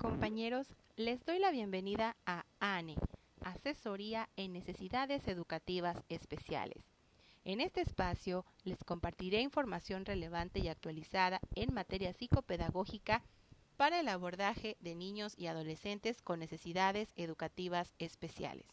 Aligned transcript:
Compañeros, 0.00 0.66
les 0.96 1.22
doy 1.26 1.38
la 1.38 1.50
bienvenida 1.50 2.16
a 2.24 2.46
ANE, 2.58 2.96
Asesoría 3.42 4.30
en 4.36 4.54
Necesidades 4.54 5.28
Educativas 5.28 6.02
Especiales. 6.08 6.82
En 7.44 7.60
este 7.60 7.82
espacio 7.82 8.46
les 8.64 8.82
compartiré 8.82 9.42
información 9.42 10.06
relevante 10.06 10.60
y 10.60 10.68
actualizada 10.68 11.38
en 11.54 11.74
materia 11.74 12.14
psicopedagógica 12.14 13.22
para 13.76 14.00
el 14.00 14.08
abordaje 14.08 14.78
de 14.80 14.94
niños 14.94 15.34
y 15.36 15.48
adolescentes 15.48 16.22
con 16.22 16.40
necesidades 16.40 17.12
educativas 17.16 17.92
especiales. 17.98 18.64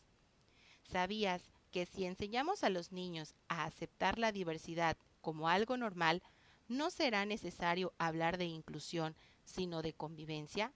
¿Sabías 0.84 1.52
que 1.72 1.86
si 1.86 2.06
enseñamos 2.06 2.64
a 2.64 2.70
los 2.70 2.94
niños 2.94 3.36
a 3.50 3.66
aceptar 3.66 4.18
la 4.18 4.32
diversidad 4.32 4.96
como 5.20 5.50
algo 5.50 5.76
normal, 5.76 6.24
no 6.70 6.90
será 6.90 7.26
necesario 7.26 7.94
hablar 7.98 8.38
de 8.38 8.46
inclusión, 8.46 9.14
sino 9.44 9.82
de 9.82 9.92
convivencia? 9.92 10.72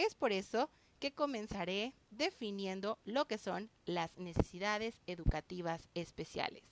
Es 0.00 0.14
por 0.14 0.32
eso 0.32 0.70
que 0.98 1.12
comenzaré 1.12 1.92
definiendo 2.10 2.98
lo 3.04 3.26
que 3.26 3.36
son 3.36 3.68
las 3.84 4.16
necesidades 4.16 5.02
educativas 5.06 5.90
especiales. 5.92 6.62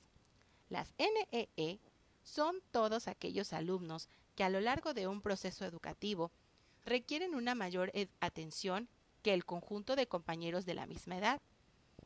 Las 0.71 0.95
NEE 0.97 1.51
e 1.59 1.79
son 2.23 2.63
todos 2.71 3.07
aquellos 3.07 3.53
alumnos 3.53 4.09
que 4.35 4.45
a 4.45 4.49
lo 4.49 4.61
largo 4.61 4.95
de 4.95 5.09
un 5.09 5.21
proceso 5.21 5.67
educativo 5.67 6.33
requieren 6.87 7.35
una 7.35 7.55
mayor 7.55 7.93
atención 8.21 8.89
que 9.21 9.35
el 9.35 9.45
conjunto 9.45 9.95
de 9.95 10.09
compañeros 10.09 10.65
de 10.65 10.73
la 10.73 10.87
misma 10.87 11.19
edad, 11.19 11.43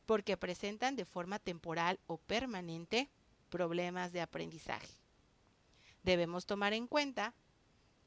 porque 0.06 0.36
presentan 0.36 0.96
de 0.96 1.04
forma 1.04 1.38
temporal 1.38 2.00
o 2.08 2.16
permanente 2.16 3.08
problemas 3.48 4.10
de 4.10 4.22
aprendizaje. 4.22 4.88
Debemos 6.02 6.46
tomar 6.46 6.72
en 6.72 6.88
cuenta 6.88 7.32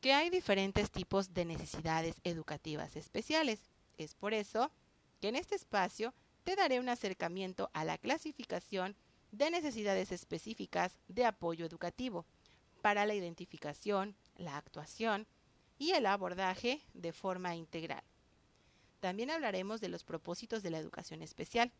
que 0.05 0.14
hay 0.14 0.30
diferentes 0.30 0.91
tipos 0.91 1.34
de 1.34 1.45
necesidades 1.45 2.18
educativas 2.23 2.96
especiales. 2.96 3.59
Es 3.98 4.13
por 4.13 4.36
eso 4.36 4.72
que 5.20 5.29
en 5.29 5.35
este 5.35 5.55
espacio 5.55 6.13
te 6.43 6.55
daré 6.55 6.79
un 6.79 6.90
acercamiento 6.90 7.71
a 7.74 7.84
la 7.85 7.98
clasificación 7.98 8.96
de 9.32 9.49
necesidades 9.49 10.12
específicas 10.12 10.99
de 11.07 11.26
apoyo 11.26 11.66
educativo 11.66 12.27
para 12.84 13.07
la 13.07 13.16
identificación, 13.16 14.16
la 14.35 14.57
actuación 14.57 15.26
y 15.79 15.94
el 15.94 16.05
abordaje 16.05 16.84
de 16.94 17.12
forma 17.12 17.55
integral. 17.55 18.04
También 18.99 19.32
hablaremos 19.32 19.82
de 19.82 19.90
los 19.90 20.04
propósitos 20.04 20.62
de 20.62 20.70
la 20.70 20.77
educación 20.77 21.24
especial, 21.24 21.72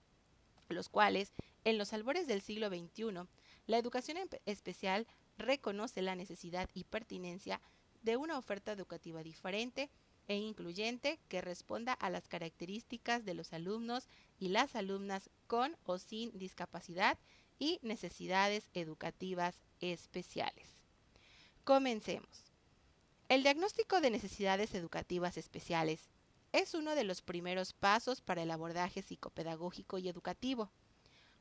los 0.68 0.90
cuales, 0.90 1.32
en 1.64 1.78
los 1.78 1.94
albores 1.94 2.26
del 2.26 2.42
siglo 2.42 2.70
XXI, 2.70 3.28
la 3.68 3.78
educación 3.78 4.18
especial 4.48 5.06
reconoce 5.38 6.02
la 6.02 6.16
necesidad 6.16 6.72
y 6.74 6.86
pertinencia 6.86 7.62
de 8.06 8.18
una 8.18 8.38
oferta 8.38 8.72
educativa 8.72 9.24
diferente 9.24 9.90
e 10.28 10.38
incluyente 10.38 11.20
que 11.28 11.42
responda 11.42 11.94
a 11.94 12.10
las 12.10 12.28
características 12.28 13.26
de 13.26 13.34
los 13.34 13.52
alumnos 13.52 14.08
y 14.40 14.50
las 14.50 14.76
alumnas 14.76 15.30
con 15.48 15.76
o 15.86 15.98
sin 15.98 16.32
discapacidad 16.38 17.18
y 17.60 17.80
necesidades 17.82 18.70
educativas 18.74 19.56
especiales. 19.82 20.70
Comencemos. 21.64 22.46
El 23.28 23.42
diagnóstico 23.42 24.02
de 24.02 24.12
necesidades 24.12 24.76
educativas 24.76 25.36
especiales 25.38 26.10
es 26.54 26.76
uno 26.76 26.94
de 26.94 27.04
los 27.04 27.24
primeros 27.24 27.74
pasos 27.74 28.22
para 28.22 28.44
el 28.44 28.52
abordaje 28.52 29.02
psicopedagógico 29.02 29.98
y 29.98 30.10
educativo. 30.10 30.70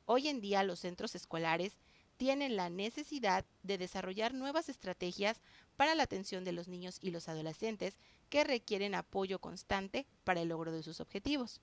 Hoy 0.05 0.29
en 0.29 0.41
día 0.41 0.63
los 0.63 0.79
centros 0.79 1.13
escolares 1.13 1.77
tienen 2.17 2.55
la 2.55 2.69
necesidad 2.69 3.45
de 3.63 3.77
desarrollar 3.77 4.33
nuevas 4.33 4.69
estrategias 4.69 5.41
para 5.75 5.95
la 5.95 6.03
atención 6.03 6.43
de 6.43 6.51
los 6.51 6.67
niños 6.67 6.97
y 7.01 7.11
los 7.11 7.27
adolescentes 7.27 7.97
que 8.29 8.43
requieren 8.43 8.95
apoyo 8.95 9.39
constante 9.39 10.05
para 10.23 10.41
el 10.41 10.49
logro 10.49 10.71
de 10.71 10.83
sus 10.83 10.99
objetivos. 10.99 11.61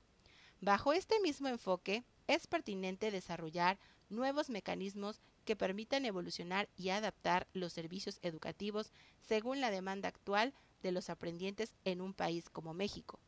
Bajo 0.60 0.92
este 0.92 1.18
mismo 1.20 1.48
enfoque, 1.48 2.04
es 2.28 2.46
pertinente 2.46 3.10
desarrollar 3.10 3.78
nuevos 4.10 4.50
mecanismos 4.50 5.20
que 5.44 5.56
permitan 5.56 6.04
evolucionar 6.04 6.68
y 6.76 6.90
adaptar 6.90 7.48
los 7.52 7.72
servicios 7.72 8.18
educativos 8.22 8.92
según 9.22 9.60
la 9.60 9.70
demanda 9.70 10.08
actual 10.08 10.54
de 10.82 10.92
los 10.92 11.10
aprendientes 11.10 11.74
en 11.84 12.00
un 12.00 12.14
país 12.14 12.48
como 12.48 12.74
México. 12.74 13.18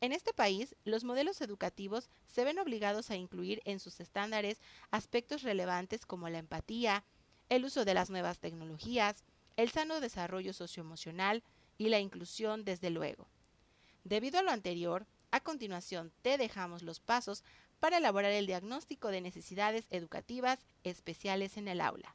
En 0.00 0.12
este 0.12 0.32
país, 0.32 0.76
los 0.84 1.02
modelos 1.02 1.40
educativos 1.40 2.08
se 2.26 2.44
ven 2.44 2.58
obligados 2.58 3.10
a 3.10 3.16
incluir 3.16 3.60
en 3.64 3.80
sus 3.80 3.98
estándares 3.98 4.60
aspectos 4.90 5.42
relevantes 5.42 6.06
como 6.06 6.28
la 6.28 6.38
empatía, 6.38 7.04
el 7.48 7.64
uso 7.64 7.84
de 7.84 7.94
las 7.94 8.08
nuevas 8.08 8.38
tecnologías, 8.38 9.24
el 9.56 9.70
sano 9.70 10.00
desarrollo 10.00 10.52
socioemocional 10.52 11.42
y 11.78 11.88
la 11.88 11.98
inclusión, 11.98 12.64
desde 12.64 12.90
luego. 12.90 13.26
Debido 14.04 14.38
a 14.38 14.42
lo 14.42 14.52
anterior, 14.52 15.06
a 15.32 15.40
continuación 15.40 16.12
te 16.22 16.38
dejamos 16.38 16.82
los 16.82 17.00
pasos 17.00 17.42
para 17.80 17.98
elaborar 17.98 18.32
el 18.32 18.46
diagnóstico 18.46 19.08
de 19.08 19.20
necesidades 19.20 19.86
educativas 19.90 20.60
especiales 20.84 21.56
en 21.56 21.66
el 21.68 21.80
aula. 21.80 22.14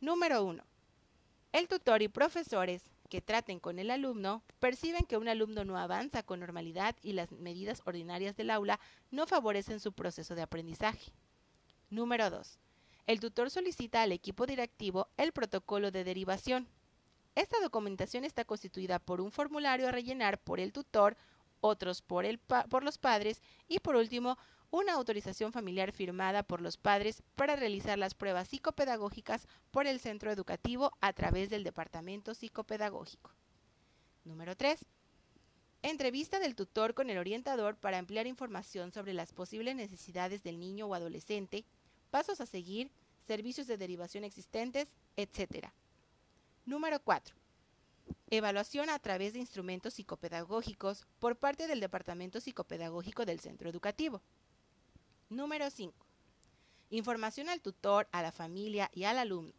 Número 0.00 0.42
1. 0.42 0.64
El 1.52 1.68
tutor 1.68 2.02
y 2.02 2.08
profesores 2.08 2.82
que 3.06 3.20
traten 3.20 3.60
con 3.60 3.78
el 3.78 3.90
alumno 3.90 4.42
perciben 4.58 5.04
que 5.04 5.16
un 5.16 5.28
alumno 5.28 5.64
no 5.64 5.78
avanza 5.78 6.22
con 6.22 6.40
normalidad 6.40 6.96
y 7.02 7.12
las 7.12 7.32
medidas 7.32 7.82
ordinarias 7.84 8.36
del 8.36 8.50
aula 8.50 8.80
no 9.10 9.26
favorecen 9.26 9.80
su 9.80 9.92
proceso 9.92 10.34
de 10.34 10.42
aprendizaje. 10.42 11.12
Número 11.90 12.30
2. 12.30 12.58
El 13.06 13.20
tutor 13.20 13.50
solicita 13.50 14.02
al 14.02 14.12
equipo 14.12 14.46
directivo 14.46 15.08
el 15.16 15.32
protocolo 15.32 15.90
de 15.90 16.04
derivación. 16.04 16.68
Esta 17.34 17.60
documentación 17.60 18.24
está 18.24 18.44
constituida 18.44 18.98
por 18.98 19.20
un 19.20 19.30
formulario 19.30 19.88
a 19.88 19.92
rellenar 19.92 20.38
por 20.38 20.58
el 20.58 20.72
tutor 20.72 21.16
otros 21.60 22.02
por, 22.02 22.24
el 22.24 22.38
por 22.38 22.84
los 22.84 22.98
padres 22.98 23.42
y 23.68 23.80
por 23.80 23.96
último 23.96 24.38
una 24.76 24.92
autorización 24.92 25.52
familiar 25.52 25.90
firmada 25.90 26.42
por 26.42 26.60
los 26.60 26.76
padres 26.76 27.22
para 27.34 27.56
realizar 27.56 27.96
las 27.96 28.14
pruebas 28.14 28.48
psicopedagógicas 28.48 29.48
por 29.70 29.86
el 29.86 30.00
centro 30.00 30.30
educativo 30.30 30.92
a 31.00 31.14
través 31.14 31.48
del 31.48 31.64
departamento 31.64 32.34
psicopedagógico. 32.34 33.32
Número 34.24 34.54
3. 34.54 34.84
Entrevista 35.80 36.38
del 36.40 36.54
tutor 36.54 36.92
con 36.92 37.08
el 37.08 37.16
orientador 37.16 37.78
para 37.78 37.96
ampliar 37.96 38.26
información 38.26 38.92
sobre 38.92 39.14
las 39.14 39.32
posibles 39.32 39.74
necesidades 39.76 40.42
del 40.42 40.60
niño 40.60 40.86
o 40.86 40.94
adolescente, 40.94 41.64
pasos 42.10 42.42
a 42.42 42.46
seguir, 42.46 42.90
servicios 43.26 43.66
de 43.66 43.78
derivación 43.78 44.24
existentes, 44.24 44.94
etc. 45.16 45.70
Número 46.66 47.00
4 47.00 47.34
Evaluación 48.28 48.90
a 48.90 48.98
través 48.98 49.32
de 49.32 49.38
instrumentos 49.38 49.94
psicopedagógicos 49.94 51.06
por 51.18 51.36
parte 51.36 51.66
del 51.66 51.80
Departamento 51.80 52.40
Psicopedagógico 52.40 53.24
del 53.24 53.40
Centro 53.40 53.70
Educativo. 53.70 54.20
Número 55.28 55.70
5. 55.70 56.06
Información 56.90 57.48
al 57.48 57.60
tutor, 57.60 58.06
a 58.12 58.22
la 58.22 58.30
familia 58.30 58.90
y 58.94 59.04
al 59.04 59.18
alumno. 59.18 59.52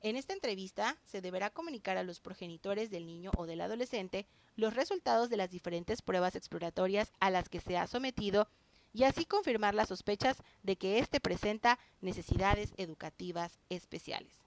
En 0.00 0.14
esta 0.14 0.34
entrevista 0.34 0.96
se 1.02 1.20
deberá 1.20 1.50
comunicar 1.50 1.96
a 1.96 2.04
los 2.04 2.20
progenitores 2.20 2.90
del 2.90 3.04
niño 3.04 3.32
o 3.36 3.46
del 3.46 3.62
adolescente 3.62 4.24
los 4.54 4.74
resultados 4.74 5.30
de 5.30 5.36
las 5.36 5.50
diferentes 5.50 6.00
pruebas 6.00 6.36
exploratorias 6.36 7.12
a 7.18 7.30
las 7.30 7.48
que 7.48 7.60
se 7.60 7.76
ha 7.76 7.88
sometido 7.88 8.46
y 8.92 9.02
así 9.02 9.24
confirmar 9.24 9.74
las 9.74 9.88
sospechas 9.88 10.36
de 10.62 10.76
que 10.76 11.00
éste 11.00 11.18
presenta 11.18 11.80
necesidades 12.00 12.72
educativas 12.76 13.58
especiales. 13.70 14.43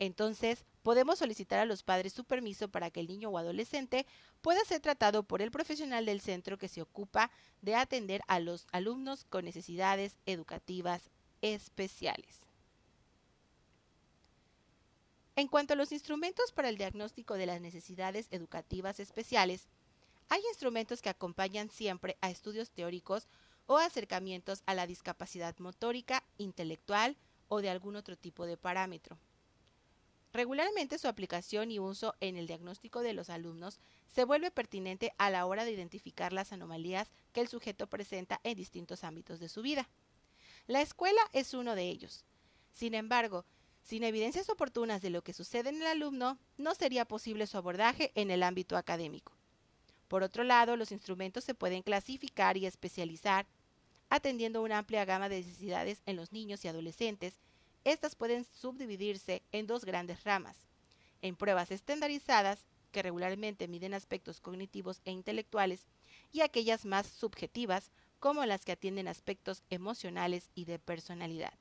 Entonces, 0.00 0.64
podemos 0.82 1.18
solicitar 1.18 1.60
a 1.60 1.66
los 1.66 1.82
padres 1.82 2.14
su 2.14 2.24
permiso 2.24 2.68
para 2.70 2.90
que 2.90 3.00
el 3.00 3.06
niño 3.06 3.28
o 3.28 3.36
adolescente 3.36 4.06
pueda 4.40 4.64
ser 4.64 4.80
tratado 4.80 5.24
por 5.24 5.42
el 5.42 5.50
profesional 5.50 6.06
del 6.06 6.22
centro 6.22 6.56
que 6.56 6.68
se 6.68 6.80
ocupa 6.80 7.30
de 7.60 7.74
atender 7.74 8.22
a 8.26 8.40
los 8.40 8.66
alumnos 8.72 9.24
con 9.24 9.44
necesidades 9.44 10.16
educativas 10.24 11.10
especiales. 11.42 12.40
En 15.36 15.48
cuanto 15.48 15.74
a 15.74 15.76
los 15.76 15.92
instrumentos 15.92 16.50
para 16.50 16.70
el 16.70 16.78
diagnóstico 16.78 17.34
de 17.34 17.44
las 17.44 17.60
necesidades 17.60 18.26
educativas 18.30 19.00
especiales, 19.00 19.68
hay 20.30 20.40
instrumentos 20.48 21.02
que 21.02 21.10
acompañan 21.10 21.68
siempre 21.68 22.16
a 22.22 22.30
estudios 22.30 22.70
teóricos 22.70 23.28
o 23.66 23.76
acercamientos 23.76 24.62
a 24.64 24.72
la 24.72 24.86
discapacidad 24.86 25.58
motórica, 25.58 26.24
intelectual 26.38 27.18
o 27.48 27.60
de 27.60 27.68
algún 27.68 27.96
otro 27.96 28.16
tipo 28.16 28.46
de 28.46 28.56
parámetro. 28.56 29.18
Regularmente 30.32 30.98
su 30.98 31.08
aplicación 31.08 31.72
y 31.72 31.80
uso 31.80 32.14
en 32.20 32.36
el 32.36 32.46
diagnóstico 32.46 33.00
de 33.00 33.14
los 33.14 33.30
alumnos 33.30 33.80
se 34.06 34.24
vuelve 34.24 34.50
pertinente 34.50 35.12
a 35.18 35.28
la 35.28 35.44
hora 35.46 35.64
de 35.64 35.72
identificar 35.72 36.32
las 36.32 36.52
anomalías 36.52 37.10
que 37.32 37.40
el 37.40 37.48
sujeto 37.48 37.88
presenta 37.88 38.40
en 38.44 38.56
distintos 38.56 39.02
ámbitos 39.02 39.40
de 39.40 39.48
su 39.48 39.62
vida. 39.62 39.88
La 40.68 40.82
escuela 40.82 41.20
es 41.32 41.52
uno 41.52 41.74
de 41.74 41.88
ellos. 41.88 42.24
Sin 42.72 42.94
embargo, 42.94 43.44
sin 43.82 44.04
evidencias 44.04 44.48
oportunas 44.50 45.02
de 45.02 45.10
lo 45.10 45.22
que 45.22 45.32
sucede 45.32 45.70
en 45.70 45.76
el 45.76 45.86
alumno, 45.86 46.38
no 46.58 46.74
sería 46.76 47.06
posible 47.06 47.48
su 47.48 47.56
abordaje 47.56 48.12
en 48.14 48.30
el 48.30 48.44
ámbito 48.44 48.76
académico. 48.76 49.32
Por 50.06 50.22
otro 50.22 50.44
lado, 50.44 50.76
los 50.76 50.92
instrumentos 50.92 51.42
se 51.42 51.54
pueden 51.54 51.82
clasificar 51.82 52.56
y 52.56 52.66
especializar, 52.66 53.46
atendiendo 54.10 54.62
una 54.62 54.78
amplia 54.78 55.04
gama 55.04 55.28
de 55.28 55.38
necesidades 55.38 56.02
en 56.06 56.16
los 56.16 56.32
niños 56.32 56.64
y 56.64 56.68
adolescentes 56.68 57.38
estas 57.84 58.14
pueden 58.14 58.44
subdividirse 58.44 59.42
en 59.52 59.66
dos 59.66 59.84
grandes 59.84 60.24
ramas, 60.24 60.56
en 61.22 61.36
pruebas 61.36 61.70
estandarizadas 61.70 62.66
que 62.92 63.02
regularmente 63.02 63.68
miden 63.68 63.94
aspectos 63.94 64.40
cognitivos 64.40 65.00
e 65.04 65.12
intelectuales, 65.12 65.86
y 66.32 66.42
aquellas 66.42 66.84
más 66.84 67.06
subjetivas, 67.06 67.90
como 68.18 68.44
las 68.44 68.64
que 68.64 68.72
atienden 68.72 69.08
aspectos 69.08 69.62
emocionales 69.70 70.50
y 70.54 70.64
de 70.66 70.78
personalidad. 70.78 71.54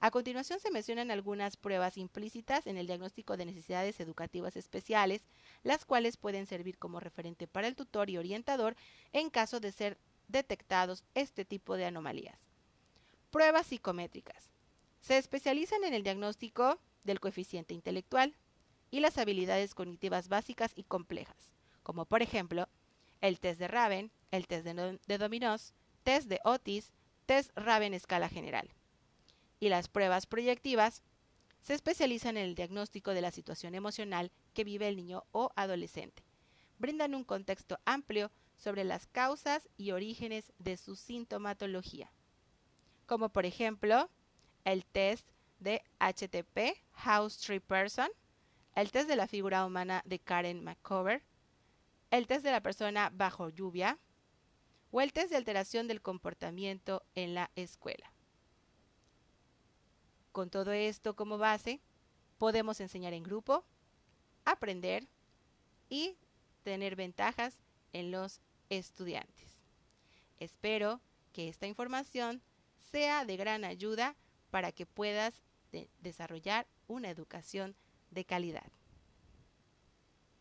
A 0.00 0.12
continuación 0.12 0.60
se 0.60 0.70
mencionan 0.70 1.10
algunas 1.10 1.56
pruebas 1.56 1.96
implícitas 1.96 2.68
en 2.68 2.78
el 2.78 2.86
diagnóstico 2.86 3.36
de 3.36 3.46
necesidades 3.46 3.98
educativas 3.98 4.56
especiales, 4.56 5.22
las 5.64 5.84
cuales 5.84 6.16
pueden 6.16 6.46
servir 6.46 6.78
como 6.78 7.00
referente 7.00 7.48
para 7.48 7.66
el 7.66 7.74
tutor 7.74 8.08
y 8.08 8.16
orientador 8.16 8.76
en 9.12 9.28
caso 9.28 9.58
de 9.58 9.72
ser 9.72 9.98
detectados 10.28 11.02
este 11.14 11.44
tipo 11.44 11.76
de 11.76 11.86
anomalías. 11.86 12.38
Pruebas 13.32 13.66
psicométricas. 13.66 14.50
Se 15.00 15.18
especializan 15.18 15.84
en 15.84 15.94
el 15.94 16.02
diagnóstico 16.02 16.80
del 17.04 17.20
coeficiente 17.20 17.74
intelectual 17.74 18.36
y 18.90 19.00
las 19.00 19.18
habilidades 19.18 19.74
cognitivas 19.74 20.28
básicas 20.28 20.72
y 20.74 20.84
complejas, 20.84 21.52
como 21.82 22.04
por 22.06 22.22
ejemplo 22.22 22.68
el 23.20 23.40
test 23.40 23.58
de 23.58 23.68
Raven, 23.68 24.12
el 24.30 24.46
test 24.46 24.64
de, 24.64 24.98
de 25.06 25.18
Dominos, 25.18 25.74
test 26.02 26.28
de 26.28 26.40
Otis, 26.44 26.92
test 27.26 27.50
Raven 27.56 27.94
escala 27.94 28.28
general 28.28 28.70
y 29.60 29.68
las 29.68 29.88
pruebas 29.88 30.26
proyectivas 30.26 31.02
se 31.60 31.74
especializan 31.74 32.36
en 32.36 32.44
el 32.44 32.54
diagnóstico 32.54 33.12
de 33.12 33.20
la 33.20 33.30
situación 33.30 33.74
emocional 33.74 34.30
que 34.54 34.64
vive 34.64 34.88
el 34.88 34.96
niño 34.96 35.24
o 35.32 35.50
adolescente. 35.56 36.22
Brindan 36.78 37.14
un 37.14 37.24
contexto 37.24 37.78
amplio 37.84 38.30
sobre 38.56 38.84
las 38.84 39.06
causas 39.06 39.68
y 39.76 39.90
orígenes 39.90 40.52
de 40.58 40.76
su 40.76 40.96
sintomatología, 40.96 42.12
como 43.06 43.28
por 43.28 43.46
ejemplo 43.46 44.08
el 44.64 44.84
test 44.84 45.28
de 45.58 45.82
HTP, 45.98 46.78
House 46.92 47.38
Tree 47.38 47.60
Person, 47.60 48.08
el 48.74 48.90
test 48.90 49.08
de 49.08 49.16
la 49.16 49.26
figura 49.26 49.64
humana 49.66 50.02
de 50.04 50.18
Karen 50.18 50.62
McCover, 50.62 51.22
el 52.10 52.26
test 52.26 52.44
de 52.44 52.52
la 52.52 52.62
persona 52.62 53.10
bajo 53.12 53.48
lluvia 53.48 53.98
o 54.90 55.00
el 55.00 55.12
test 55.12 55.30
de 55.30 55.36
alteración 55.36 55.88
del 55.88 56.00
comportamiento 56.00 57.04
en 57.14 57.34
la 57.34 57.50
escuela. 57.56 58.12
Con 60.32 60.50
todo 60.50 60.72
esto 60.72 61.16
como 61.16 61.38
base, 61.38 61.80
podemos 62.38 62.80
enseñar 62.80 63.12
en 63.12 63.24
grupo, 63.24 63.64
aprender 64.44 65.08
y 65.88 66.16
tener 66.62 66.96
ventajas 66.96 67.60
en 67.92 68.10
los 68.10 68.40
estudiantes. 68.68 69.58
Espero 70.38 71.00
que 71.32 71.48
esta 71.48 71.66
información 71.66 72.42
sea 72.78 73.24
de 73.24 73.36
gran 73.36 73.64
ayuda 73.64 74.16
para 74.50 74.72
que 74.72 74.86
puedas 74.86 75.42
desarrollar 76.00 76.66
una 76.86 77.10
educación 77.10 77.76
de 78.10 78.24
calidad. 78.24 78.70